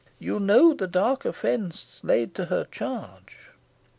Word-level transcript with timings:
You 0.17 0.39
know 0.39 0.73
the 0.73 0.87
dark 0.87 1.25
offence 1.25 1.99
laid 2.03 2.33
to 2.33 2.45
her 2.45 2.65
charge?" 2.71 3.51